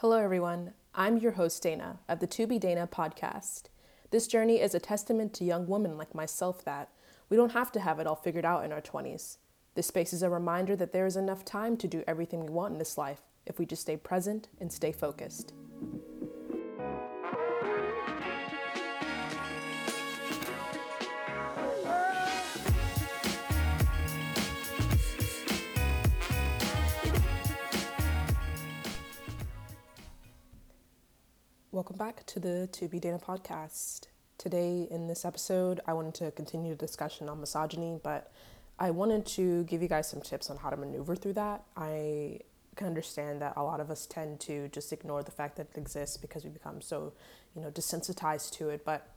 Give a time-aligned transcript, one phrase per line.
[0.00, 0.74] Hello, everyone.
[0.94, 3.62] I'm your host, Dayna, of the To Be Dayna podcast.
[4.12, 6.90] This journey is a testament to young women like myself that
[7.28, 9.38] we don't have to have it all figured out in our 20s.
[9.74, 12.74] This space is a reminder that there is enough time to do everything we want
[12.74, 15.52] in this life if we just stay present and stay focused.
[31.88, 34.08] Welcome back to the To Be Dayna podcast.
[34.36, 38.30] Today, in this episode, I wanted to continue the discussion on misogyny, but
[38.78, 41.62] I wanted to give you guys some tips on how to maneuver through that.
[41.78, 42.40] I
[42.76, 45.78] can understand that a lot of us tend to just ignore the fact that it
[45.78, 47.14] exists because we become so,
[47.56, 48.84] you know, desensitized to it.
[48.84, 49.08] But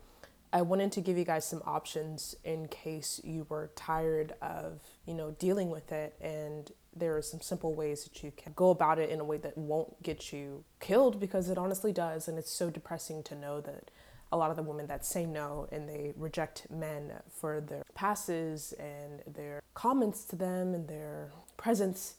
[0.54, 5.14] I wanted to give you guys some options in case you were tired of, you
[5.14, 9.00] know, dealing with it and there are some simple ways that you can go about
[9.00, 12.28] it in a way that won't get you killed because it honestly does.
[12.28, 13.90] And it's so depressing to know that
[14.32, 18.74] a lot of the women that say no and they reject men for their passes
[18.74, 22.16] and their comments to them and their presence,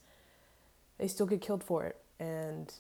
[0.99, 1.99] they still get killed for it.
[2.19, 2.73] And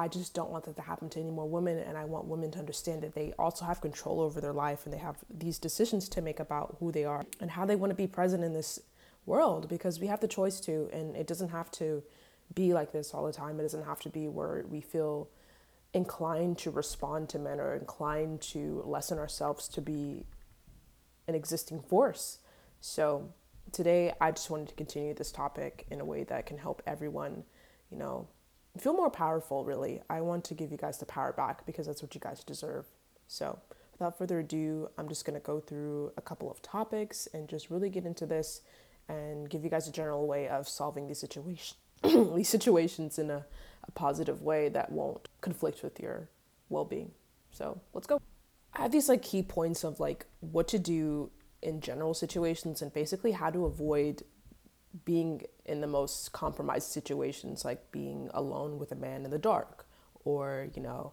[0.00, 1.76] I just don't want that to happen to any more women.
[1.76, 4.94] And I want women to understand that they also have control over their life and
[4.94, 7.94] they have these decisions to make about who they are and how they want to
[7.94, 8.80] be present in this
[9.26, 12.02] world because we have the choice to, and it doesn't have to
[12.54, 13.60] be like this all the time.
[13.60, 15.28] It doesn't have to be where we feel
[15.92, 20.24] inclined to respond to men or inclined to lessen ourselves to be
[21.28, 22.38] an existing force.
[22.80, 23.28] So
[23.70, 27.44] today I just wanted to continue this topic in a way that can help everyone,
[27.90, 28.28] you know,
[28.78, 30.00] feel more powerful really.
[30.08, 32.86] I want to give you guys the power back because that's what you guys deserve.
[33.26, 33.58] So
[33.92, 37.70] without further ado, I'm just going to go through a couple of topics and just
[37.70, 38.62] really get into this
[39.08, 41.74] and give you guys a general way of solving these situations
[42.34, 43.44] these situations in a,
[43.86, 46.28] a positive way that won't conflict with your
[46.68, 47.10] well-being
[47.50, 48.20] so let's go
[48.74, 51.30] i have these like key points of like what to do
[51.62, 54.22] in general situations and basically how to avoid
[55.04, 59.86] being in the most compromised situations like being alone with a man in the dark
[60.24, 61.12] or you know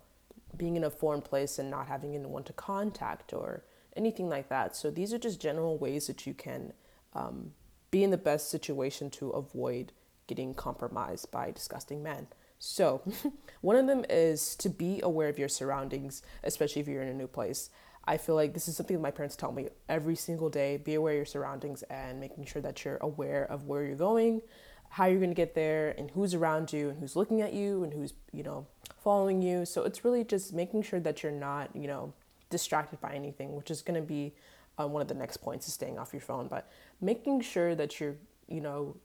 [0.55, 3.63] being in a foreign place and not having anyone to contact or
[3.95, 6.73] anything like that so these are just general ways that you can
[7.13, 7.51] um,
[7.91, 9.91] be in the best situation to avoid
[10.27, 12.27] getting compromised by disgusting men.
[12.59, 13.01] So,
[13.61, 17.13] one of them is to be aware of your surroundings, especially if you're in a
[17.13, 17.69] new place.
[18.07, 21.13] I feel like this is something my parents tell me every single day be aware
[21.13, 24.41] of your surroundings and making sure that you're aware of where you're going,
[24.89, 27.83] how you're going to get there, and who's around you, and who's looking at you,
[27.83, 28.65] and who's, you know,
[29.03, 29.65] following you.
[29.65, 32.13] So, it's really just making sure that you're not, you know,
[32.49, 34.33] distracted by anything, which is going to be
[34.79, 36.47] uh, one of the next points is staying off your phone.
[36.47, 38.15] But making sure that you're,
[38.47, 38.95] you know,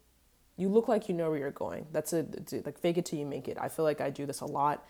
[0.57, 1.87] you look like you know where you're going.
[1.91, 2.25] That's a,
[2.65, 3.59] like fake it till you make it.
[3.61, 4.87] I feel like I do this a lot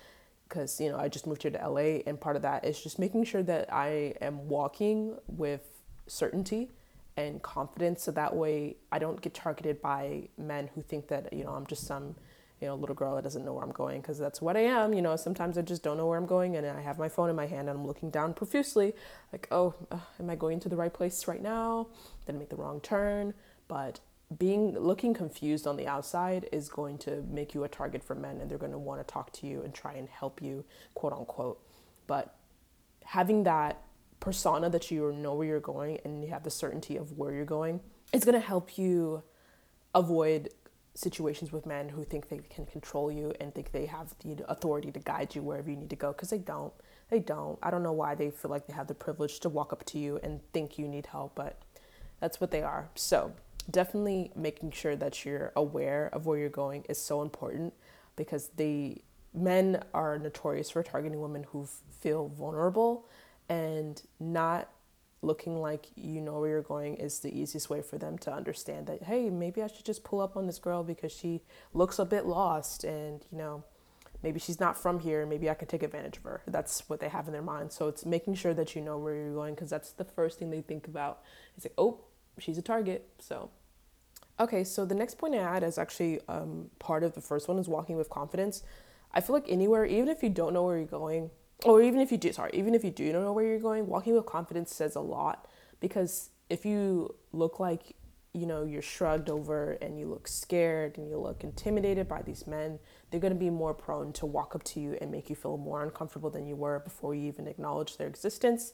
[0.53, 2.99] because you know I just moved here to LA, and part of that is just
[2.99, 5.63] making sure that I am walking with
[6.07, 6.71] certainty
[7.17, 11.45] and confidence, so that way I don't get targeted by men who think that you
[11.45, 12.17] know I'm just some
[12.61, 14.93] you know little girl that doesn't know where I'm going because that's what I am.
[14.93, 17.31] You know, sometimes I just don't know where I'm going, and I have my phone
[17.31, 18.95] in my hand and I'm looking down profusely,
[19.33, 21.89] like, oh, uh, am I going to the right place right now?
[22.27, 23.33] Did I make the wrong turn?
[23.69, 24.01] But
[24.39, 28.41] being looking confused on the outside is going to make you a target for men
[28.41, 31.13] and they're going to want to talk to you and try and help you quote
[31.13, 31.61] unquote.
[32.07, 32.35] But
[33.05, 33.83] having that
[34.21, 37.45] persona that you know where you're going and you have the certainty of where you're
[37.45, 37.81] going
[38.13, 39.23] it's going to help you
[39.95, 40.51] avoid
[40.95, 44.93] situations with men who think they can control you and think they have the authority
[44.93, 46.73] to guide you wherever you need to go because they don't.
[47.09, 47.59] They don't.
[47.63, 49.99] I don't know why they feel like they have the privilege to walk up to
[49.99, 51.63] you and think you need help but
[52.21, 52.91] that's what they are.
[52.95, 53.33] So
[53.71, 57.73] definitely making sure that you're aware of where you're going is so important
[58.17, 58.99] because the
[59.35, 61.67] men are notorious for targeting women who
[62.01, 63.07] feel vulnerable
[63.49, 64.69] and not
[65.23, 68.87] looking like you know where you're going is the easiest way for them to understand
[68.89, 71.41] that hey maybe i should just pull up on this girl because she
[71.73, 73.63] looks a bit lost and you know
[74.23, 76.43] maybe she's not from here maybe i can take advantage of her.
[76.47, 77.73] That's what they have in their mind.
[77.73, 80.51] So it's making sure that you know where you're going because that's the first thing
[80.51, 81.23] they think about.
[81.57, 82.01] It's like oh
[82.43, 83.09] she's a target.
[83.19, 83.51] So,
[84.41, 87.59] okay, so the next point I add is actually um, part of the first one
[87.59, 88.63] is walking with confidence.
[89.13, 91.31] I feel like anywhere, even if you don't know where you're going,
[91.65, 94.15] or even if you do, sorry, even if you do know where you're going, walking
[94.15, 95.47] with confidence says a lot
[95.81, 97.95] because if you look like
[98.35, 102.47] you know you're shrugged over and you look scared and you look intimidated by these
[102.47, 102.79] men
[103.11, 105.59] they're going to be more prone to walk up to you and make you feel
[105.59, 108.73] more uncomfortable than you were before you even acknowledge their existence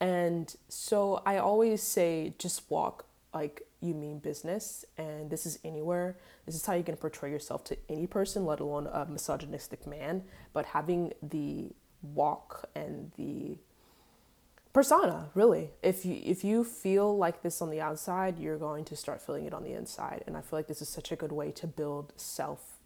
[0.00, 3.04] and so I always say just walk
[3.34, 6.16] like you mean business and this is anywhere.
[6.46, 10.24] This is how going to portray yourself to any person let alone a misogynistic man.
[10.52, 13.58] But having the walk and the
[14.72, 15.70] persona really.
[15.82, 19.44] If you if you feel like this on the outside you're going to start feeling
[19.44, 20.24] it on the inside.
[20.26, 22.76] And i feel like this is such a good way to build self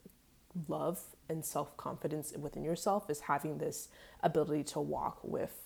[0.69, 3.89] love and self confidence within yourself is having this
[4.23, 5.65] ability to walk with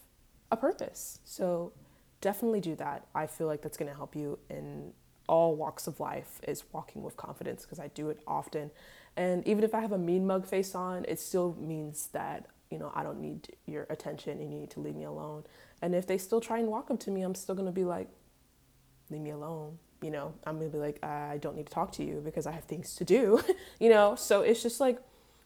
[0.50, 1.72] a purpose so
[2.20, 4.92] definitely do that i feel like that's going to help you in
[5.28, 8.70] all walks of life is walking with confidence because i do it often
[9.16, 12.78] and even if i have a mean mug face on it still means that you
[12.78, 15.44] know i don't need your attention and you need to leave me alone
[15.82, 17.84] and if they still try and walk up to me, I'm still going to be
[17.84, 18.08] like,
[19.10, 19.78] leave me alone.
[20.02, 22.46] You know, I'm going to be like, I don't need to talk to you because
[22.46, 23.42] I have things to do,
[23.80, 24.14] you know?
[24.14, 25.00] So it's just like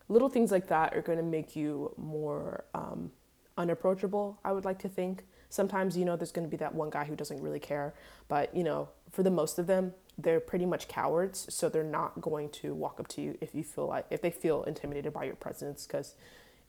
[0.08, 3.10] little things like that are going to make you more um,
[3.56, 5.24] unapproachable, I would like to think.
[5.48, 7.94] Sometimes, you know, there's going to be that one guy who doesn't really care,
[8.28, 11.46] but, you know, for the most of them, they're pretty much cowards.
[11.50, 14.30] So they're not going to walk up to you if you feel like, if they
[14.30, 15.86] feel intimidated by your presence.
[15.86, 16.14] Because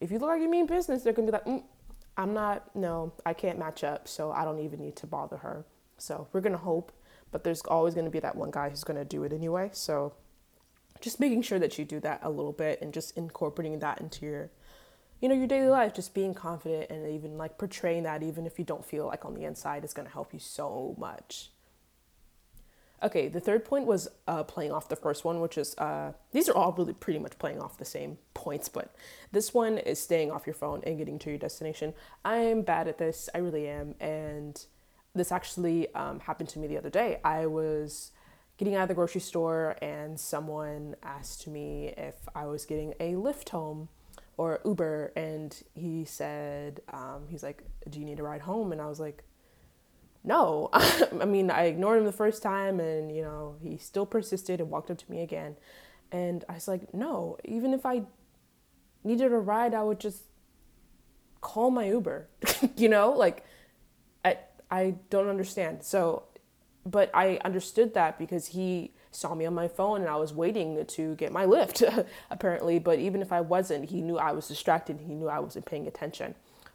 [0.00, 1.64] if you look like you mean business, they're going to be like, mm,
[2.16, 5.64] I'm not, no, I can't match up, so I don't even need to bother her.
[5.98, 6.92] So we're gonna hope,
[7.32, 9.70] but there's always gonna be that one guy who's gonna do it anyway.
[9.72, 10.14] So
[11.00, 14.26] just making sure that you do that a little bit and just incorporating that into
[14.26, 14.50] your,
[15.20, 18.58] you know, your daily life, just being confident and even like portraying that, even if
[18.58, 21.50] you don't feel like on the inside, is gonna help you so much.
[23.02, 26.48] Okay, the third point was uh, playing off the first one, which is uh, these
[26.48, 28.94] are all really pretty much playing off the same points, but
[29.30, 31.92] this one is staying off your phone and getting to your destination.
[32.24, 34.64] I'm bad at this, I really am, and
[35.14, 37.20] this actually um, happened to me the other day.
[37.22, 38.10] I was
[38.56, 43.12] getting out of the grocery store, and someone asked me if I was getting a
[43.12, 43.88] Lyft home
[44.36, 48.80] or Uber, and he said, um, he's like, "Do you need a ride home?" And
[48.80, 49.24] I was like
[50.24, 50.70] no.
[50.72, 54.70] I mean, I ignored him the first time and, you know, he still persisted and
[54.70, 55.56] walked up to me again.
[56.10, 58.02] And I was like, no, even if I
[59.04, 60.24] needed a ride, I would just
[61.40, 62.28] call my Uber.
[62.76, 63.44] you know, like
[64.24, 64.38] I
[64.70, 65.82] I don't understand.
[65.82, 66.24] So,
[66.86, 70.84] but I understood that because he saw me on my phone and I was waiting
[70.84, 71.82] to get my lift,
[72.30, 75.66] apparently, but even if I wasn't, he knew I was distracted, he knew I wasn't
[75.66, 76.34] paying attention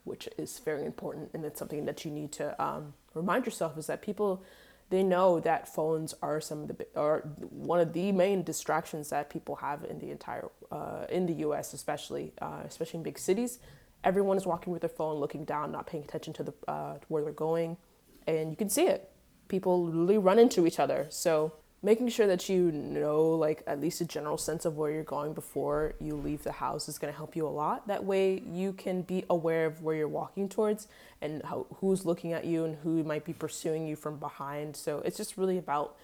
[0.09, 3.87] which is very important and it's something that you need to um, remind yourself is
[3.87, 4.43] that people
[4.89, 7.19] they know that phones are some of the are
[7.51, 11.73] one of the main distractions that people have in the entire uh, in the U.S.
[11.73, 13.59] especially uh, especially in big cities.
[14.03, 17.23] Everyone is walking with their phone, looking down, not paying attention to the uh, where
[17.23, 17.77] they're going,
[18.25, 19.11] and you can see it.
[19.47, 21.05] People literally run into each other.
[21.09, 25.03] So making sure that you know like at least a general sense of where you're
[25.03, 27.87] going before you leave the house is going to help you a lot.
[27.87, 30.87] That way you can be aware of where you're walking towards
[31.21, 34.75] and how, who's looking at you and who might be pursuing you from behind.
[34.75, 35.95] So it's just really about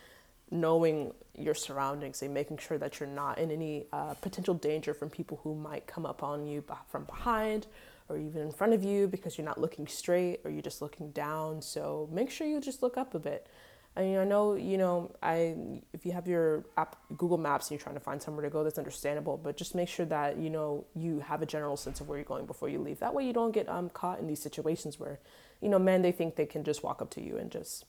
[0.52, 5.10] knowing your surroundings and making sure that you're not in any uh, potential danger from
[5.10, 7.68] people who might come up on you from behind
[8.08, 11.10] or even in front of you because you're not looking straight or you're just looking
[11.12, 11.62] down.
[11.62, 13.48] So make sure you just look up a bit
[13.98, 15.56] I mean, I know, you know, I
[15.94, 18.64] if you have your app Google Maps and you're trying to find somewhere to go,
[18.64, 19.38] that's understandable.
[19.38, 22.26] But just make sure that you know you have a general sense of where you're
[22.26, 23.00] going before you leave.
[23.00, 25.20] That way, you don't get um, caught in these situations where,
[25.62, 27.86] you know, men they think they can just walk up to you and just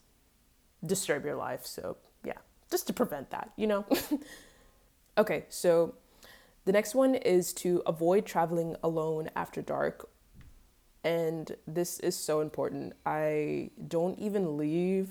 [0.85, 1.65] disturb your life.
[1.65, 2.37] So yeah,
[2.71, 3.85] just to prevent that, you know.
[5.17, 5.95] okay, so
[6.63, 10.09] the next one is to avoid traveling alone after dark.
[11.03, 12.93] And this is so important.
[13.05, 15.09] I don't even leave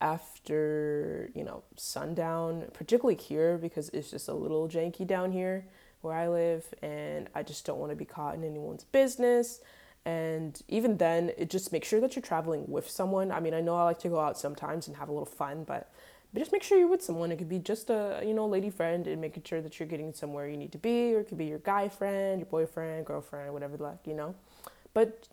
[0.00, 5.66] after you know sundown particularly here because it's just a little janky down here
[6.00, 9.60] where i live and i just don't want to be caught in anyone's business.
[10.06, 13.30] And even then it just make sure that you're traveling with someone.
[13.30, 15.64] I mean i know i like to go out sometimes and have a little fun
[15.64, 15.92] but
[16.32, 17.32] but just make sure you're with someone.
[17.32, 20.14] It could be just a you know lady friend and making sure that you're getting
[20.14, 23.52] somewhere you need to be or it could be your guy friend your boyfriend girlfriend
[23.52, 24.34] whatever the like you know?
[24.94, 25.28] But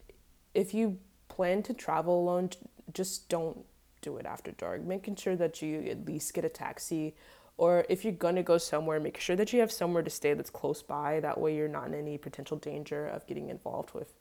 [0.53, 0.97] if you
[1.29, 2.49] plan to travel alone
[2.93, 3.63] just don't
[4.07, 7.15] do it after dark, making sure that you at least get a taxi
[7.57, 10.49] or if you're gonna go somewhere, make sure that you have somewhere to stay that's
[10.51, 11.19] close by.
[11.19, 14.13] That way, you're not in any potential danger of getting involved with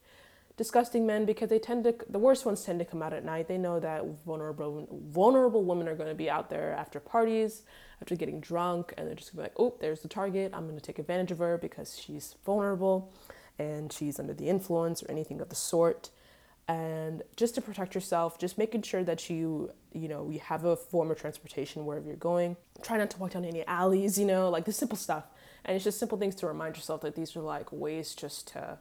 [0.57, 3.47] disgusting men because they tend to the worst ones tend to come out at night.
[3.47, 7.63] They know that vulnerable vulnerable women are going to be out there after parties,
[8.01, 10.53] after getting drunk, and they're just gonna be like, "Oh, there's the target.
[10.55, 13.13] I'm going to take advantage of her because she's vulnerable,
[13.59, 16.11] and she's under the influence or anything of the sort."
[16.69, 20.77] And just to protect yourself just making sure that you you know you have a
[20.77, 22.57] form of transportation wherever you're going.
[22.83, 25.25] Try not to walk down any alleys you know like the simple stuff.
[25.65, 28.79] And it's just simple things to remind yourself that these are like ways just to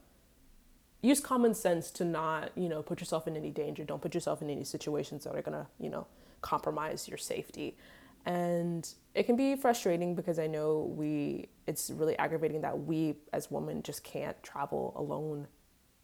[1.01, 3.83] use common sense to not you know put yourself in any danger.
[3.83, 6.07] Don't put yourself in any situations that are gonna you know
[6.41, 7.77] compromise your safety.
[8.25, 13.51] And it can be frustrating because I know we, it's really aggravating that we as
[13.51, 15.47] women just can't travel alone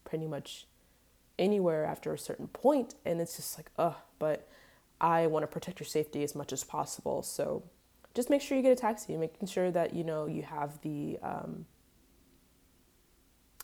[0.03, 0.67] pretty much
[1.41, 2.49] anywhere after a certain.
[3.05, 4.47] And it's just like, ugh, but
[5.01, 7.23] I want to protect your safety as much as possible.
[7.23, 7.63] So
[8.13, 11.17] just make sure you get a taxi, making sure that, you know, you have the,
[11.23, 11.65] um,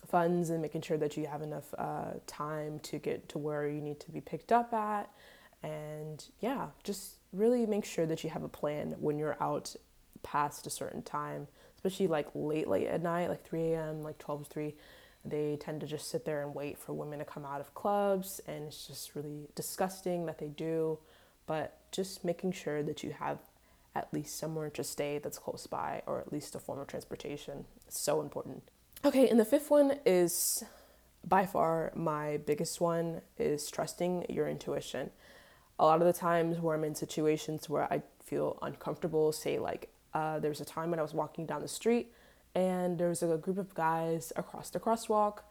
[0.07, 3.81] funds and making sure that you have enough uh, time to get to where you
[3.81, 5.11] need to be picked up at.
[5.63, 9.75] And yeah, just really make sure that you have a plan when you're out
[10.23, 14.43] past a certain time, especially like late, late at night, like 3 a.m., like 12
[14.43, 14.75] to 3.
[15.29, 18.41] They tend to just sit there and wait for women to come out of clubs,
[18.47, 20.99] and it's just really disgusting that they do.
[21.45, 23.39] But just making sure that you have
[23.95, 27.65] at least somewhere to stay that's close by, or at least a form of transportation,
[27.87, 28.63] is so important.
[29.05, 30.63] Okay, and the fifth one is
[31.27, 35.09] by far my biggest one is trusting your intuition.
[35.79, 39.89] A lot of the times where I'm in situations where I feel uncomfortable, say like
[40.13, 42.11] uh, there was a time when I was walking down the street
[42.57, 45.41] and there was a group of guys across the crosswalk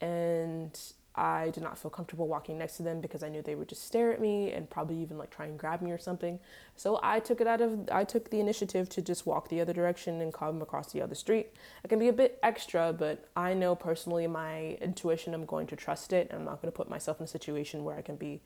[0.00, 0.76] and
[1.14, 3.84] I did not feel comfortable walking next to them because I knew they would just
[3.84, 6.40] stare at me and probably even like try and grab me or something.
[6.74, 9.72] So I took it out of I took the initiative to just walk the other
[9.72, 11.52] direction and come across the other street.
[11.84, 15.76] I can be a bit extra, but I know personally my intuition I'm going to
[15.76, 18.16] trust it and I'm not going to put myself in a situation where I can
[18.16, 18.42] be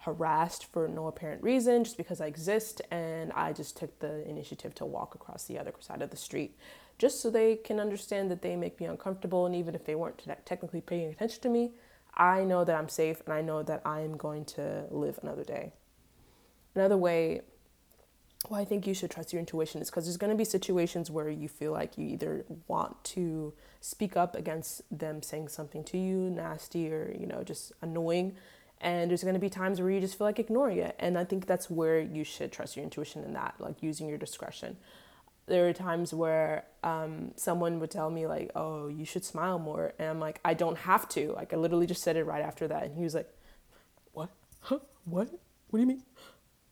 [0.00, 4.74] harassed for no apparent reason just because I exist and I just took the initiative
[4.76, 6.56] to walk across the other side of the street
[6.98, 10.22] just so they can understand that they make me uncomfortable and even if they weren't
[10.44, 11.72] technically paying attention to me
[12.16, 15.72] I know that I'm safe and I know that I'm going to live another day.
[16.74, 17.42] Another way
[18.48, 21.10] why I think you should trust your intuition is because there's going to be situations
[21.10, 25.96] where you feel like you either want to speak up against them saying something to
[25.96, 28.36] you nasty or, you know, just annoying.
[28.82, 30.94] And there's going to be times where you just feel like ignoring it.
[30.98, 34.18] And I think that's where you should trust your intuition in that, like using your
[34.18, 34.76] discretion
[35.46, 39.92] there are times where um, someone would tell me like oh you should smile more
[39.98, 41.32] and i'm like i don't have to.
[41.32, 43.30] Like i literally just said it right after that and he was like
[44.12, 44.30] what?
[44.60, 44.78] Huh?
[45.04, 45.28] What?
[45.68, 46.02] What do you mean?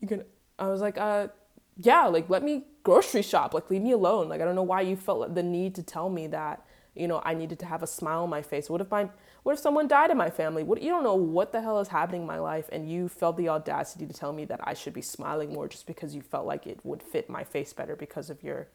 [0.01, 0.25] You gonna
[0.59, 1.29] i was like uh
[1.77, 3.55] yeah like let me grocery shop.
[3.55, 4.29] Like leave me alone.
[4.29, 6.65] Like i don't know why you felt the need to tell me that
[6.95, 9.09] you know i needed to have a smile on my face what if my
[9.43, 10.63] what if someone died in my family?
[10.63, 13.37] What you don't know what the hell is happening in my life and you felt
[13.37, 16.47] the audacity to tell me that I should be smiling more just because you felt
[16.47, 18.69] like it would fit my face better because of your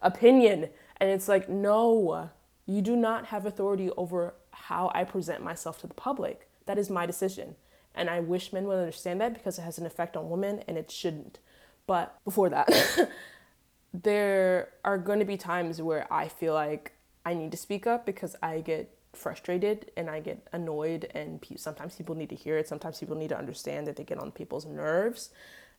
[0.00, 0.70] opinion.
[0.96, 2.30] And it's like, no,
[2.64, 6.48] you do not have authority over how I present myself to the public.
[6.64, 7.56] That is my decision.
[7.94, 10.78] And I wish men would understand that because it has an effect on women and
[10.78, 11.38] it shouldn't.
[11.86, 13.10] But before that,
[13.92, 16.92] there are going to be times where I feel like
[17.24, 21.56] I need to speak up because I get frustrated and I get annoyed, and pe-
[21.56, 22.68] sometimes people need to hear it.
[22.68, 25.30] Sometimes people need to understand that they get on people's nerves,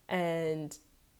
[0.08, 0.76] and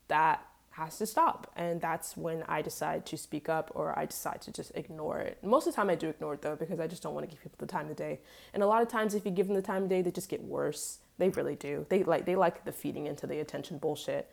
[0.08, 1.50] that has to stop.
[1.56, 5.38] And that's when I decide to speak up or I decide to just ignore it.
[5.42, 7.30] Most of the time, I do ignore it though because I just don't want to
[7.34, 8.20] give people the time of day.
[8.52, 10.28] And a lot of times, if you give them the time of day, they just
[10.28, 10.98] get worse.
[11.18, 11.86] They really do.
[11.88, 14.30] They like they like the feeding into the attention bullshit.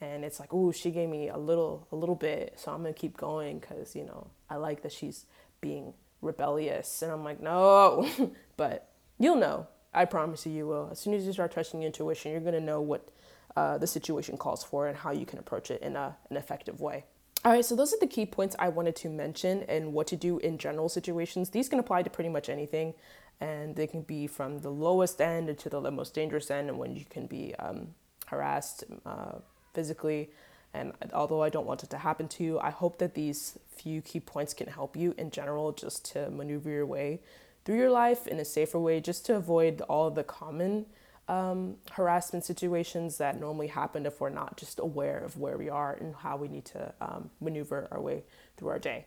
[0.00, 2.92] And it's like, oh, she gave me a little, a little bit, so I'm gonna
[2.92, 5.26] keep going because you know I like that she's
[5.60, 7.02] being rebellious.
[7.02, 8.08] And I'm like, no,
[8.56, 9.68] but you'll know.
[9.92, 10.88] I promise you, you will.
[10.90, 13.10] As soon as you start trusting your intuition, you're to know what
[13.56, 16.80] uh, the situation calls for and how you can approach it in a, an effective
[16.80, 17.04] way.
[17.44, 20.16] All right, so those are the key points I wanted to mention and what to
[20.16, 21.50] do in general situations.
[21.50, 22.94] These can apply to pretty much anything,
[23.40, 26.96] and they can be from the lowest end to the most dangerous end, and when
[26.96, 27.88] you can be um,
[28.26, 29.38] harassed uh,
[29.74, 30.30] physically,
[30.72, 34.02] and although I don't want it to happen to you, I hope that these few
[34.02, 37.20] key points can help you in general just to maneuver your way
[37.64, 40.86] through your life in a safer way, just to avoid all the common
[41.28, 45.94] um, harassment situations that normally happen if we're not just aware of where we are
[45.94, 48.24] and how we need to um, maneuver our way
[48.56, 49.06] through our day.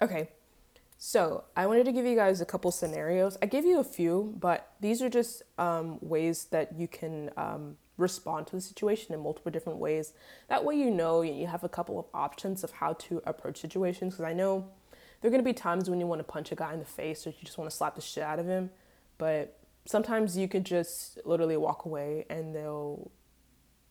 [0.00, 0.28] Okay,
[0.96, 3.36] so I wanted to give you guys a couple scenarios.
[3.42, 7.76] I gave you a few, but these are just um, ways that you can um,
[7.96, 10.12] respond to the situation in multiple different ways.
[10.48, 14.14] That way, you know you have a couple of options of how to approach situations.
[14.14, 14.68] Because I know
[15.20, 16.84] there are going to be times when you want to punch a guy in the
[16.84, 18.70] face or you just want to slap the shit out of him,
[19.18, 23.10] but sometimes you could just literally walk away and they'll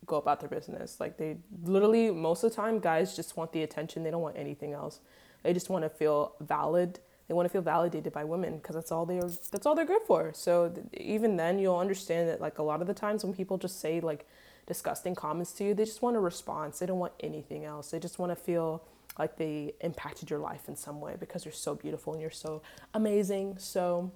[0.06, 1.00] go about their business.
[1.00, 4.04] Like they literally, most of the time, guys just want the attention.
[4.04, 5.00] They don't want anything else.
[5.48, 6.98] They just want to feel valid.
[7.26, 10.02] They want to feel validated by women because that's all they're that's all they're good
[10.06, 10.30] for.
[10.34, 13.56] So th- even then, you'll understand that like a lot of the times when people
[13.56, 14.26] just say like
[14.66, 15.72] disgusting comments to you.
[15.72, 16.80] They just want a response.
[16.80, 17.90] They don't want anything else.
[17.90, 18.84] They just want to feel
[19.18, 22.60] like they impacted your life in some way because you're so beautiful and you're so
[22.92, 23.56] amazing.
[23.56, 24.12] So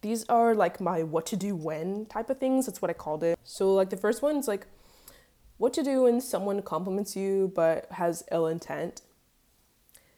[0.00, 2.66] these are like my what to do when type of things.
[2.66, 3.38] That's what I called it.
[3.44, 4.66] So like the first one's like
[5.58, 9.02] what to do when someone compliments you but has ill intent.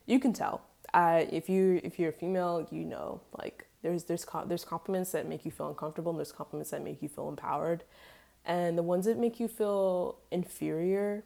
[0.06, 0.62] You can tell.
[0.94, 5.28] Uh, if you if you're a female, you know like there's there's there's compliments that
[5.28, 7.84] make you feel uncomfortable and there's compliments that make you feel empowered.
[8.44, 11.24] And the ones that make you feel inferior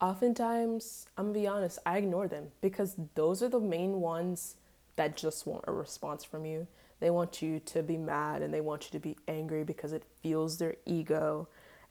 [0.00, 4.56] oftentimes, I'm gonna be honest, I ignore them because those are the main ones
[4.96, 6.66] that just want a response from you.
[7.00, 10.04] They want you to be mad and they want you to be angry because it
[10.22, 11.48] fuels their ego.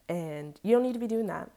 [0.07, 1.50] And you don't need to be doing that.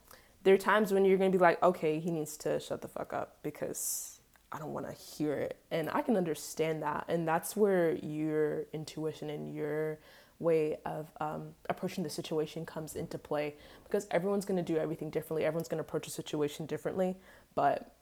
[0.46, 3.12] There are times when you're gonna be like, okay, he needs to shut the fuck
[3.12, 4.20] up because
[4.52, 5.56] I don't wanna hear it.
[5.72, 7.06] And I can understand that.
[7.08, 9.98] And that's where your intuition and your
[10.38, 15.10] way of um, approaching the situation comes into play because everyone's going to do everything
[15.10, 15.44] differently.
[15.44, 17.16] Everyone's going to approach a situation differently.
[17.56, 17.94] But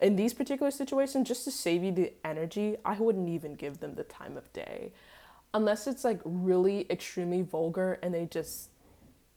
[0.00, 3.94] in these particular situations, just to save you the energy, I wouldn't even give them
[3.94, 4.92] the time of day.
[5.54, 8.68] Unless it's like really extremely vulgar and they just,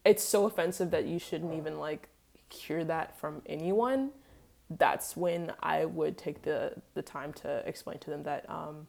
[0.03, 2.09] it's so offensive that you shouldn't even like
[2.49, 4.11] hear that from anyone.
[4.69, 8.87] That's when I would take the, the time to explain to them that um,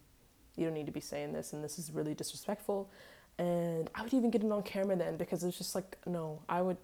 [0.57, 2.91] you don't need to be saying this and this is really disrespectful
[3.41, 6.61] and I would even get it on camera then because it's just like no, I
[6.61, 6.77] would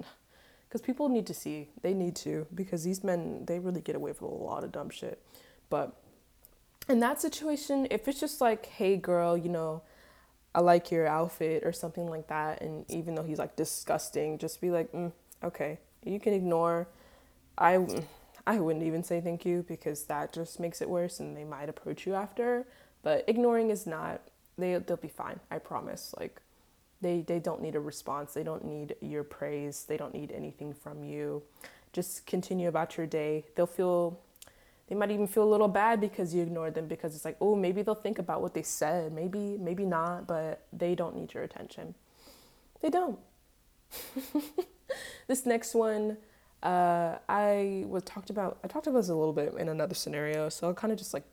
[0.69, 1.69] because people need to see.
[1.83, 4.89] They need to because these men they really get away with a lot of dumb
[4.89, 5.23] shit.
[5.69, 5.95] But
[6.89, 9.83] in that situation, if it's just like, "Hey girl, you know,
[10.55, 14.61] I like your outfit" or something like that, and even though he's like disgusting, just
[14.63, 15.13] be like, mm,
[15.45, 16.89] "Okay, you can ignore."
[17.59, 17.87] I
[18.47, 21.69] I wouldn't even say thank you because that just makes it worse and they might
[21.69, 22.67] approach you after.
[23.03, 24.21] But ignoring is not
[24.59, 25.41] they they'll be fine.
[25.51, 26.15] I promise.
[26.19, 26.41] Like
[27.01, 28.35] they, they don't need a response.
[28.35, 29.85] They don't need your praise.
[29.85, 31.43] They don't need anything from you.
[31.93, 33.45] Just continue about your day.
[33.55, 34.21] They'll feel,
[34.89, 37.55] they might even feel a little bad because you ignored them because it's like, oh,
[37.55, 39.13] maybe they'll think about what they said.
[39.13, 41.95] Maybe, maybe not, but they don't need your attention.
[42.81, 43.19] They don't.
[45.27, 46.17] this next one,
[46.63, 50.49] uh, I was talked about, I talked about this a little bit in another scenario.
[50.49, 51.25] So I'll kind of just like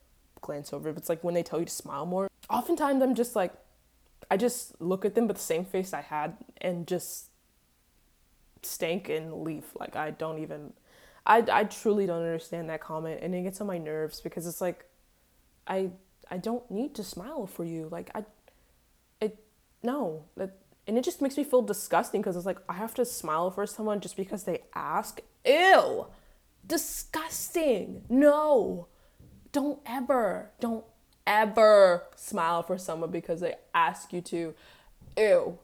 [0.41, 0.97] glance over it.
[0.97, 2.29] It's like when they tell you to smile more.
[2.49, 3.53] Oftentimes I'm just like,
[4.29, 7.29] I just look at them with the same face I had and just
[8.65, 9.65] stank and leave.
[9.79, 10.73] Like I don't even
[11.25, 14.61] I I truly don't understand that comment and it gets on my nerves because it's
[14.61, 14.85] like
[15.67, 15.91] I
[16.29, 17.87] I don't need to smile for you.
[17.91, 18.25] Like I
[19.21, 19.43] it
[19.81, 23.05] no, that and it just makes me feel disgusting because it's like I have to
[23.05, 25.21] smile for someone just because they ask.
[25.45, 26.07] Ew.
[26.65, 28.03] Disgusting.
[28.09, 28.87] No.
[29.51, 30.51] Don't ever.
[30.59, 30.83] Don't
[31.25, 34.53] ever smile for someone because they ask you to.
[35.17, 35.57] Ew.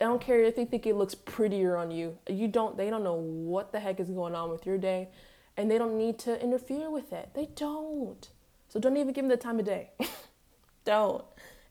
[0.00, 2.18] I don't care if they think it looks prettier on you.
[2.28, 5.08] You don't they don't know what the heck is going on with your day
[5.56, 7.30] and they don't need to interfere with it.
[7.34, 8.28] They don't.
[8.68, 9.90] So don't even give them the time of day.
[10.84, 11.24] don't.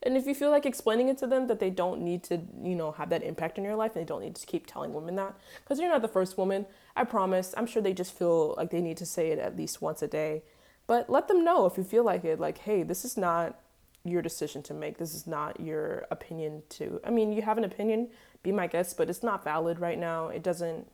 [0.06, 2.74] And if you feel like explaining it to them that they don't need to, you
[2.74, 5.16] know, have that impact in your life and they don't need to keep telling women
[5.16, 6.64] that because you're not the first woman.
[6.94, 7.52] I promise.
[7.56, 10.08] I'm sure they just feel like they need to say it at least once a
[10.08, 10.42] day
[10.86, 13.58] but let them know if you feel like it, like, hey, this is not
[14.04, 14.98] your decision to make.
[14.98, 17.00] This is not your opinion to.
[17.04, 18.08] I mean, you have an opinion,
[18.42, 20.28] be my guest, but it's not valid right now.
[20.28, 20.88] It doesn't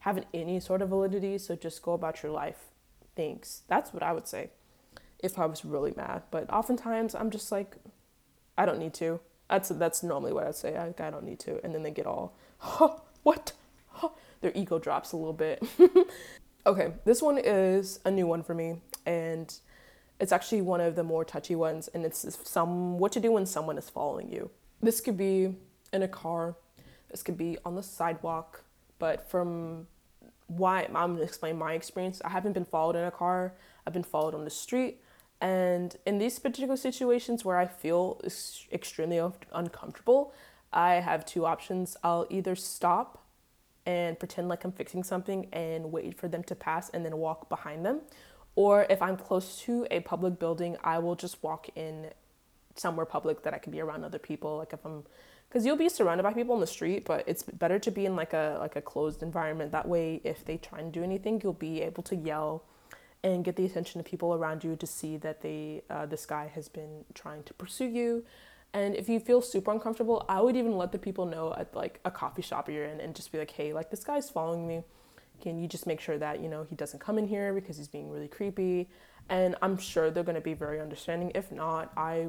[0.00, 2.66] have any sort of validity, so just go about your life.
[3.14, 3.62] Thanks.
[3.68, 4.50] That's what I would say
[5.18, 6.22] if I was really mad.
[6.30, 7.76] But oftentimes I'm just like,
[8.56, 9.20] I don't need to.
[9.48, 10.76] That's that's normally what I'd say.
[10.76, 11.64] I, I don't need to.
[11.64, 12.36] And then they get all,
[13.22, 13.52] what?
[14.40, 15.62] Their ego drops a little bit.
[16.66, 19.56] Okay, this one is a new one for me, and
[20.18, 23.46] it's actually one of the more touchy ones, and it's some what to do when
[23.46, 24.50] someone is following you.
[24.82, 25.54] This could be
[25.92, 26.56] in a car,
[27.08, 28.64] this could be on the sidewalk,
[28.98, 29.86] but from
[30.48, 32.20] why I'm gonna explain my experience.
[32.24, 33.54] I haven't been followed in a car.
[33.86, 35.00] I've been followed on the street,
[35.40, 38.20] and in these particular situations where I feel
[38.72, 39.20] extremely
[39.52, 40.32] uncomfortable,
[40.72, 41.96] I have two options.
[42.02, 43.22] I'll either stop
[43.84, 47.48] and pretend like I'm fixing something and wait for them to pass and then walk
[47.48, 48.00] behind them.
[48.56, 52.10] Or if I'm close to a public building, I will just walk in
[52.74, 54.56] somewhere public that I can be around other people.
[54.56, 55.04] Like if I'm,
[55.48, 58.16] because you'll be surrounded by people in the street, but it's better to be in
[58.16, 59.72] like a like a closed environment.
[59.72, 62.64] That way, if they try and do anything, you'll be able to yell
[63.22, 66.50] and get the attention of people around you to see that they uh, this guy
[66.54, 68.24] has been trying to pursue you
[68.76, 71.98] and if you feel super uncomfortable, I would even let the people know at like
[72.04, 74.82] a coffee shop you're in and just be like, hey, like this guy's following me.
[75.40, 77.88] Can you just make sure that, you know, he doesn't come in here because he's
[77.88, 78.90] being really creepy?
[79.30, 81.32] And I'm sure they're going to be very understanding.
[81.34, 82.28] If not, I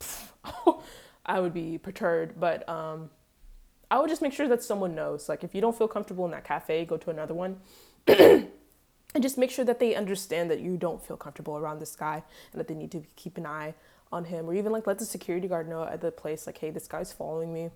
[1.26, 3.10] I would be perturbed, but um
[3.90, 5.28] I would just make sure that someone knows.
[5.28, 7.60] Like if you don't feel comfortable in that cafe, go to another one.
[9.14, 12.22] and just make sure that they understand that you don't feel comfortable around this guy
[12.52, 13.74] and that they need to keep an eye
[14.10, 16.70] on him or even like let the security guard know at the place like hey
[16.70, 17.70] this guy's following me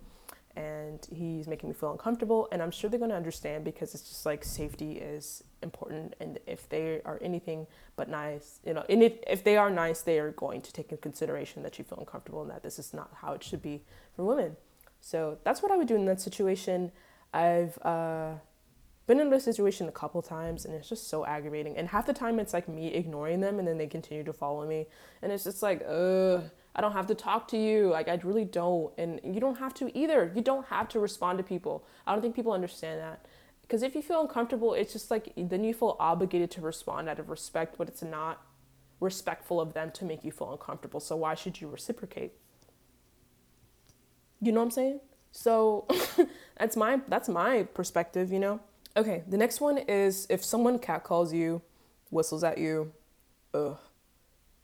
[0.55, 2.49] and he's making me feel uncomfortable.
[2.51, 6.14] And i'm sure they're going to understand because it's just like safety is important.
[6.20, 10.01] And if they are anything but nice you know and if, if they are nice
[10.03, 12.92] they are going to take in consideration that you feel uncomfortable and that this is
[12.94, 13.83] not how it should be
[14.14, 14.57] for women.
[15.01, 16.92] So that's what i would do in that situation.
[17.33, 18.35] I've uh,
[19.07, 22.12] been in this situation a couple times and it's just so aggravating and half the
[22.12, 24.87] time it's like me ignoring them and then they continue to follow me
[25.23, 27.88] and it's just like ugh I don't have to talk to you.
[27.88, 28.92] Like, I really don't.
[28.99, 30.31] And you don't have to either.
[30.35, 31.87] You don't have to respond to people.
[32.07, 33.25] I don't think people understand that.
[33.62, 37.19] Because if you feel uncomfortable, it's just like then you feel obligated to respond out
[37.19, 38.42] of respect, but it's not
[39.01, 41.01] respectful of them to make you feel uncomfortable.
[41.01, 42.35] So why should you reciprocate?
[44.40, 45.01] You know what I'm saying?
[45.33, 45.88] So
[46.59, 48.61] that's my that's my perspective, you know.
[48.97, 51.61] Okay, the next one is if someone catcalls you,
[52.11, 52.93] whistles at you,
[53.53, 53.77] ugh,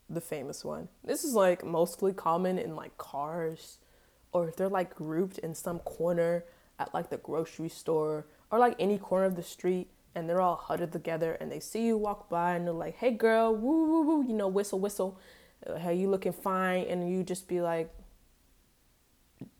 [0.09, 0.87] the famous one.
[1.03, 3.77] This is like mostly common in like cars
[4.31, 6.45] or if they're like grouped in some corner
[6.79, 10.55] at like the grocery store or like any corner of the street and they're all
[10.55, 14.01] huddled together and they see you walk by and they're like, hey girl, woo woo
[14.01, 15.19] woo, you know, whistle whistle,
[15.67, 17.93] uh, hey, you looking fine, and you just be like,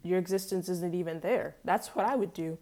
[0.02, 1.58] your existence isn't even there.
[1.64, 2.58] That's what I would do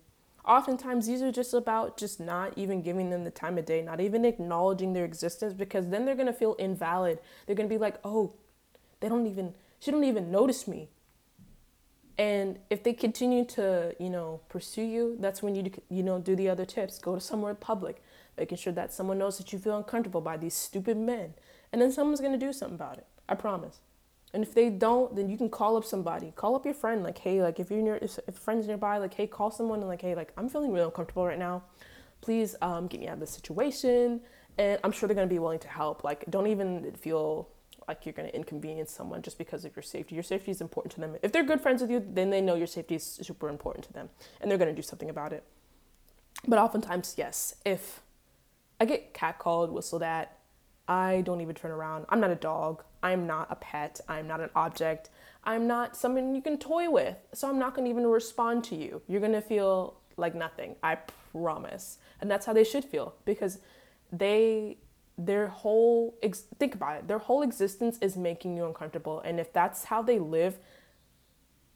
[0.46, 4.00] oftentimes these are just about just not even giving them the time of day not
[4.02, 7.20] even acknowledging their existence because then they're going to feel invalid.
[7.46, 8.34] They're going to be like oh
[9.00, 10.90] they don't even she don't even notice me.
[12.18, 16.36] And if they continue to you know pursue you that's when you you know do
[16.36, 17.00] the other tips.
[17.00, 18.02] Go to somewhere public
[18.38, 21.34] making sure that someone knows that you feel uncomfortable by these stupid men.
[21.72, 23.06] And then someone's going to do something about it.
[23.30, 23.80] I promise
[24.34, 26.32] and if they don't, then you can call up somebody.
[26.36, 27.04] Call up your friend.
[27.04, 30.02] Like, hey, like if you're near, if, friends nearby, like, hey, call someone and like,
[30.02, 31.64] hey, like I'm feeling really uncomfortable right now.
[32.22, 34.22] Please um, get me out of this situation.
[34.58, 36.04] And I'm sure they're gonna be willing to help.
[36.04, 37.50] Like, don't even feel
[37.88, 40.16] like you're gonna inconvenience someone just because of your safety.
[40.16, 41.16] Your safety is important to them.
[41.24, 43.94] If they're good friends with you, then they know your safety is super important to
[43.94, 45.44] them, and they're gonna do something about it.
[46.48, 48.02] But oftentimes, yes, if
[48.80, 50.38] I get catcalled, whistled at,
[50.88, 52.06] I don't even turn around.
[52.10, 52.84] I'm not a dog.
[53.04, 54.02] I'm not a pet.
[54.08, 55.10] I'm not an object.
[55.44, 57.18] I'm not someone you can toy with.
[57.34, 59.02] So I'm not going to even respond to you.
[59.08, 60.76] You're going to feel like nothing.
[60.84, 60.98] I
[61.32, 61.98] promise.
[62.20, 63.60] And that's how they should feel because
[64.12, 64.78] they
[65.18, 67.08] their whole ex- think about it.
[67.08, 69.20] Their whole existence is making you uncomfortable.
[69.20, 70.58] And if that's how they live,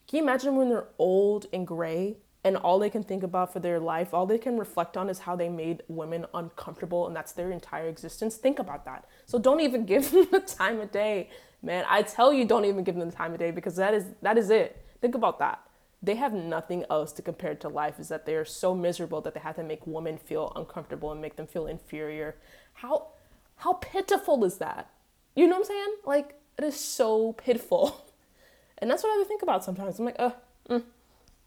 [0.07, 3.59] can you imagine when they're old and gray and all they can think about for
[3.59, 7.31] their life, all they can reflect on is how they made women uncomfortable, and that's
[7.31, 8.35] their entire existence.
[8.35, 9.05] Think about that.
[9.25, 11.31] So don't even give them the time of day,
[11.63, 11.85] man.
[11.89, 14.37] I tell you, don't even give them the time of day because that is that
[14.37, 14.85] is it.
[15.01, 15.59] Think about that.
[16.03, 17.99] They have nothing else to compare to life.
[17.99, 21.19] Is that they are so miserable that they have to make women feel uncomfortable and
[21.19, 22.35] make them feel inferior.
[22.73, 23.07] How
[23.55, 24.91] how pitiful is that?
[25.35, 25.95] You know what I'm saying?
[26.05, 28.05] Like it is so pitiful,
[28.77, 29.97] and that's what I think about sometimes.
[29.97, 30.31] I'm like, uh,
[30.69, 30.83] mm,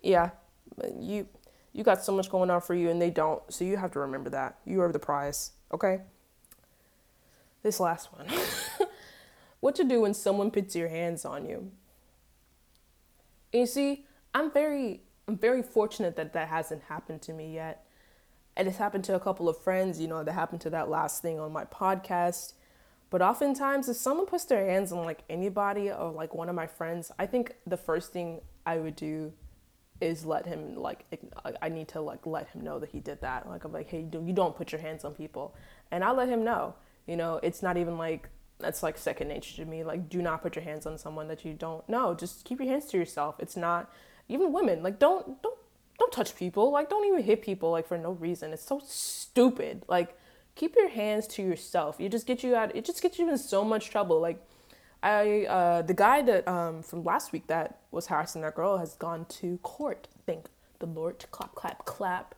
[0.02, 0.30] yeah,
[0.98, 1.26] you
[1.72, 3.42] you got so much going on for you and they don't.
[3.52, 4.58] So you have to remember that.
[4.64, 6.00] You are the prize, okay?
[7.62, 8.26] This last one.
[9.60, 11.70] what to do when someone puts your hands on you?
[13.52, 17.84] And you see, I'm very I'm very fortunate that that hasn't happened to me yet.
[18.56, 21.22] And it's happened to a couple of friends, you know, that happened to that last
[21.22, 22.54] thing on my podcast.
[23.10, 26.66] But oftentimes, if someone puts their hands on like anybody or like one of my
[26.66, 29.32] friends, I think the first thing I would do
[30.00, 31.04] is let him like
[31.60, 33.48] I need to like let him know that he did that.
[33.48, 35.54] Like I'm like, hey, you don't put your hands on people,
[35.90, 36.74] and I let him know.
[37.06, 39.84] You know, it's not even like that's like second nature to me.
[39.84, 42.14] Like, do not put your hands on someone that you don't know.
[42.14, 43.36] Just keep your hands to yourself.
[43.38, 43.92] It's not
[44.28, 44.82] even women.
[44.82, 45.58] Like, don't don't
[45.98, 46.70] don't touch people.
[46.70, 48.52] Like, don't even hit people like for no reason.
[48.52, 49.84] It's so stupid.
[49.88, 50.16] Like,
[50.58, 51.96] keep your hands to yourself.
[51.98, 52.74] You just get you out.
[52.76, 54.20] It just gets you in so much trouble.
[54.20, 54.44] Like
[55.02, 58.94] I uh, the guy that um, from last week that was harassing that girl has
[58.94, 60.08] gone to court.
[60.26, 60.46] Thank
[60.78, 62.34] the Lord, clap, clap, clap,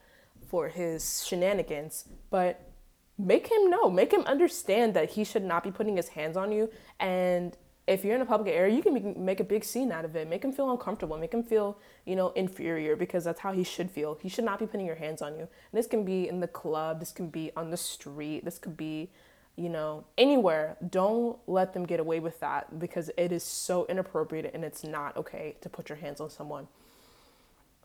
[0.48, 2.06] for his shenanigans.
[2.30, 2.70] But
[3.18, 6.52] make him know, make him understand that he should not be putting his hands on
[6.52, 6.70] you.
[6.98, 10.14] And if you're in a public area, you can make, a big scene out of
[10.14, 10.28] it.
[10.28, 11.18] Make him feel uncomfortable.
[11.18, 14.18] Make him feel, you know, inferior because that's how he should feel.
[14.22, 15.40] He should not be putting your hands on you.
[15.40, 17.00] And this can be in the club.
[17.00, 18.44] This can be on the street.
[18.44, 19.10] This could be
[19.56, 24.50] you know, anywhere, don't let them get away with that because it is so inappropriate
[24.54, 26.68] and it's not okay to put your hands on someone.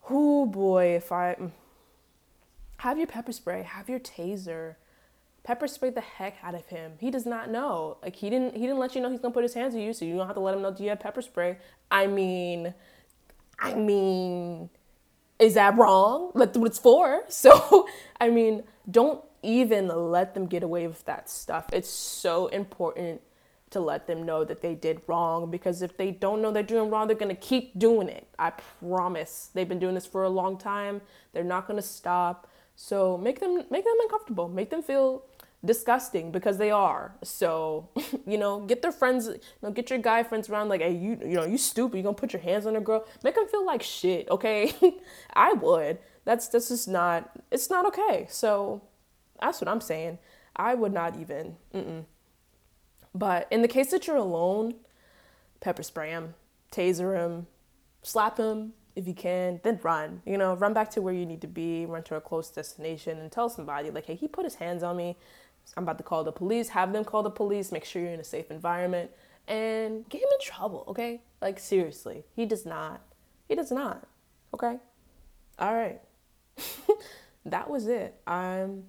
[0.10, 1.52] Oh boy, if I mm,
[2.78, 4.76] have your pepper spray, have your taser,
[5.44, 6.94] pepper spray the heck out of him.
[7.00, 7.98] He does not know.
[8.02, 9.94] Like he didn't he didn't let you know he's gonna put his hands on you,
[9.94, 11.58] so you don't have to let him know do you have pepper spray.
[11.90, 12.74] I mean
[13.60, 14.70] I mean
[15.40, 16.32] is that wrong?
[16.36, 17.24] That's what it's for.
[17.30, 17.88] So,
[18.20, 21.66] I mean, don't even let them get away with that stuff.
[21.72, 23.22] It's so important
[23.72, 26.90] to let them know that they did wrong because if they don't know they're doing
[26.90, 28.28] wrong, they're going to keep doing it.
[28.40, 29.50] I promise.
[29.54, 31.02] They've been doing this for a long time.
[31.34, 32.50] They're not going to stop.
[32.78, 34.50] So, make them make them uncomfortable.
[34.50, 35.24] Make them feel
[35.64, 37.16] disgusting because they are.
[37.24, 37.90] So,
[38.28, 41.18] you know, get their friends, you know, get your guy friends around like, hey, you,
[41.22, 41.98] you know, you stupid.
[41.98, 43.06] You gonna put your hands on a girl?
[43.24, 44.30] Make them feel like shit.
[44.30, 44.74] Okay,
[45.34, 46.00] I would.
[46.24, 47.32] That's that's just not.
[47.52, 48.28] It's not okay.
[48.30, 48.82] So,
[49.40, 50.20] that's what I'm saying.
[50.56, 51.58] I would not even.
[51.74, 52.06] Mm-mm.
[53.14, 54.76] But in the case that you're alone,
[55.62, 56.34] pepper spray him,
[56.72, 57.48] taser him,
[58.04, 60.22] slap him if you can, then run.
[60.26, 63.20] You know, run back to where you need to be, run to a close destination,
[63.20, 65.18] and tell somebody like, hey, he put his hands on me
[65.76, 68.20] I'm about to call the police, have them call the police, make sure you're in
[68.20, 69.12] a safe environment,
[69.48, 71.22] and get him in trouble, okay?
[71.42, 73.02] Like, seriously, he does not.
[73.48, 74.08] He does not,
[74.54, 74.78] okay?
[75.60, 76.02] All right.
[77.46, 78.16] that was it.
[78.28, 78.84] I'm.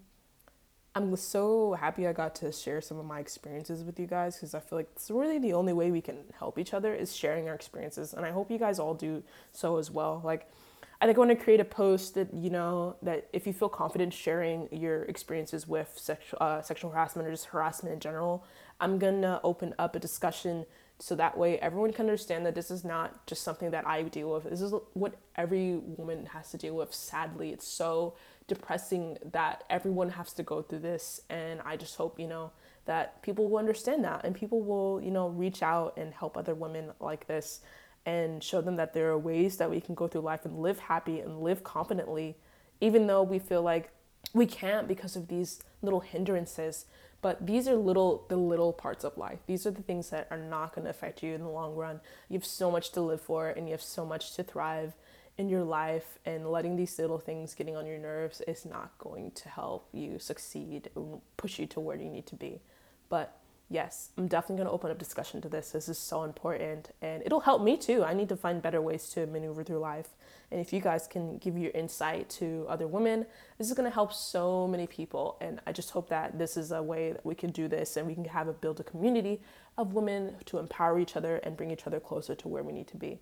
[0.97, 4.55] I'm so happy I got to share some of my experiences with you guys because
[4.55, 7.51] I feel like it's really the only way we can help each other is sharing
[7.51, 8.15] our experiences.
[8.15, 10.23] And I hope you guys all do so as well.
[10.25, 10.51] Like,
[10.99, 13.69] I think I want to create a post that you know that if you feel
[13.69, 18.43] confident sharing your experiences with sexual uh, sexual harassment or just harassment in general,
[18.81, 20.65] I'm gonna open up a discussion
[20.99, 24.33] so that way everyone can understand that this is not just something that I deal
[24.33, 24.45] with.
[24.45, 26.95] This is what every woman has to deal with.
[26.95, 28.15] Sadly, it's so
[28.47, 32.53] depressing that everyone has to go through this, and I just hope you know
[32.85, 36.55] that people will understand that and people will you know reach out and help other
[36.55, 37.61] women like this
[38.07, 40.79] and show them that there are ways that we can go through life and live
[40.79, 42.37] happy and live confidently,
[42.81, 43.91] even though we feel like
[44.33, 46.87] we can't because of these little hindrances.
[47.23, 49.41] But these are little the little parts of life.
[49.47, 52.01] These are the things that are not going to affect you in the long run.
[52.29, 54.95] You have so much to live for and you have so much to thrive
[55.39, 59.31] in your life and letting these little things getting on your nerves is not going
[59.33, 60.89] to help you succeed
[61.37, 62.61] push you to where you need to be.
[63.09, 65.73] But yes, I'm definitely going to open up discussion to this.
[65.73, 68.03] This is so important and it'll help me too.
[68.03, 70.09] I need to find better ways to maneuver through life.
[70.51, 73.27] And if you guys can give your insight to other women,
[73.59, 75.37] this is going to help so many people.
[75.41, 78.07] And I just hope that this is a way that we can do this and
[78.07, 79.43] we can have a build a community
[79.77, 82.87] of women to empower each other and bring each other closer to where we need
[82.89, 83.19] to be.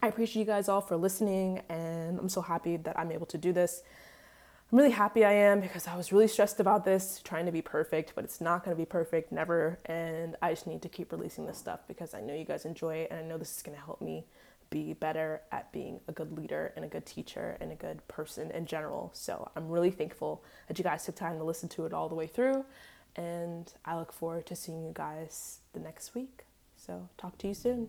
[0.00, 3.38] I appreciate you guys all for listening and I'm so happy that I'm able to
[3.38, 3.82] do this.
[4.70, 7.62] I'm really happy I am because I was really stressed about this, trying to be
[7.62, 9.78] perfect, but it's not going to be perfect, never.
[9.86, 12.96] And I just need to keep releasing this stuff because I know you guys enjoy
[12.96, 14.24] it and I know this is going to help me
[14.70, 18.50] be better at being a good leader and a good teacher and a good person
[18.52, 19.10] in general.
[19.14, 22.14] So I'm really thankful that you guys took time to listen to it all the
[22.14, 22.64] way through.
[23.16, 26.44] And I look forward to seeing you guys the next week.
[26.76, 27.88] So talk to you soon.